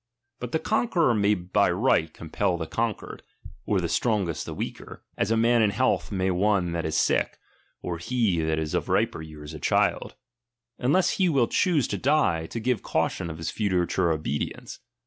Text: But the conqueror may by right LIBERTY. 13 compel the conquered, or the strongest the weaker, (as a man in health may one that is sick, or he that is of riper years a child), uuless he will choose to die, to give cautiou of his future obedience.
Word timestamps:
But 0.39 0.51
the 0.51 0.57
conqueror 0.57 1.13
may 1.13 1.35
by 1.35 1.69
right 1.69 1.97
LIBERTY. 1.97 2.07
13 2.07 2.13
compel 2.15 2.57
the 2.57 2.65
conquered, 2.65 3.21
or 3.67 3.79
the 3.79 3.87
strongest 3.87 4.47
the 4.47 4.53
weaker, 4.55 5.03
(as 5.15 5.29
a 5.29 5.37
man 5.37 5.61
in 5.61 5.69
health 5.69 6.11
may 6.11 6.31
one 6.31 6.71
that 6.71 6.87
is 6.87 6.95
sick, 6.97 7.37
or 7.83 7.99
he 7.99 8.41
that 8.41 8.57
is 8.57 8.73
of 8.73 8.89
riper 8.89 9.21
years 9.21 9.53
a 9.53 9.59
child), 9.59 10.15
uuless 10.81 11.17
he 11.17 11.29
will 11.29 11.47
choose 11.47 11.87
to 11.89 11.99
die, 11.99 12.47
to 12.47 12.59
give 12.59 12.81
cautiou 12.81 13.29
of 13.29 13.37
his 13.37 13.51
future 13.51 14.09
obedience. 14.11 14.79